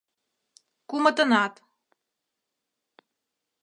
Кумытынат. 0.89 1.53